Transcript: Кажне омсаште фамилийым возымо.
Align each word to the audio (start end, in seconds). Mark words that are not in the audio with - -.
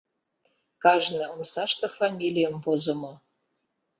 Кажне 0.83 1.23
омсаште 1.33 1.87
фамилийым 1.97 2.55
возымо. 2.63 3.13